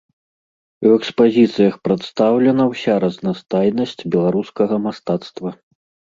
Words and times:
У 0.85 0.93
экспазіцыях 0.99 1.77
прадстаўлена 1.87 2.63
ўся 2.73 2.97
разнастайнасць 3.05 3.95
беларускага 4.17 4.83
мастацтва. 4.89 5.49